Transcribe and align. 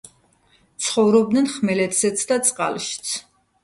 ცხოვრობდნენ 0.85 1.53
ხმელეთზეც 1.59 2.27
და 2.35 2.43
წყალშიც. 2.51 3.19